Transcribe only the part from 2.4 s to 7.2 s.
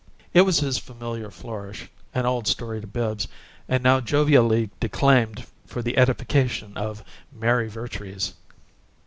story to Bibbs, and now jovially declaimed for the edification of